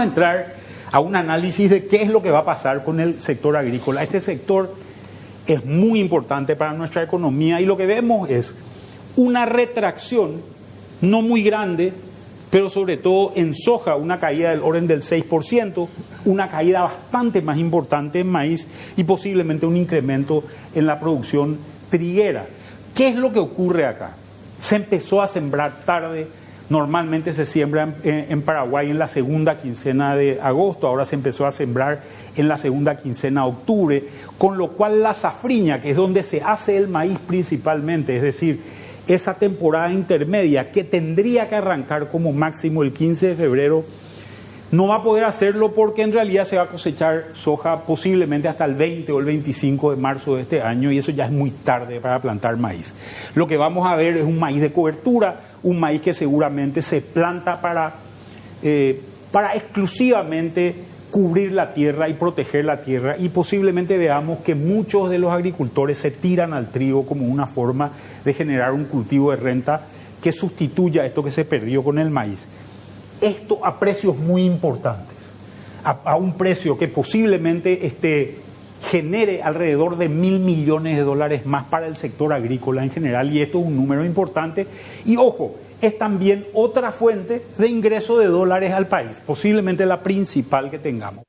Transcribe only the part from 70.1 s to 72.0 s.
que sustituya esto que se perdió con